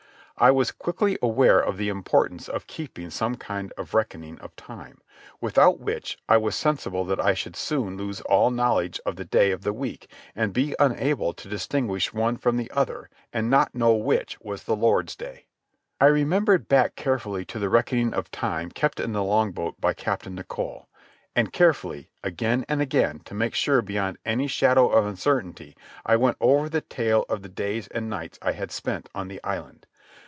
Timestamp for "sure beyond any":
23.53-24.47